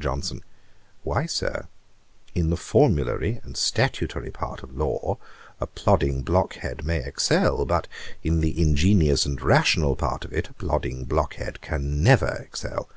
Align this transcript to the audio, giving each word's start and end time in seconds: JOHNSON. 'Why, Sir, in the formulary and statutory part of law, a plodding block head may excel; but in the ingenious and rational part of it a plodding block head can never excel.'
JOHNSON. 0.00 0.42
'Why, 1.04 1.24
Sir, 1.24 1.68
in 2.34 2.50
the 2.50 2.56
formulary 2.56 3.40
and 3.44 3.56
statutory 3.56 4.32
part 4.32 4.64
of 4.64 4.76
law, 4.76 5.18
a 5.60 5.68
plodding 5.68 6.22
block 6.22 6.54
head 6.54 6.84
may 6.84 6.98
excel; 7.04 7.64
but 7.64 7.86
in 8.24 8.40
the 8.40 8.60
ingenious 8.60 9.24
and 9.24 9.40
rational 9.40 9.94
part 9.94 10.24
of 10.24 10.32
it 10.32 10.48
a 10.48 10.54
plodding 10.54 11.04
block 11.04 11.34
head 11.34 11.60
can 11.60 12.02
never 12.02 12.26
excel.' 12.42 12.88